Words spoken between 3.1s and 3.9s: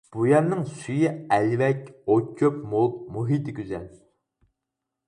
مۇھىتى گۈزەل.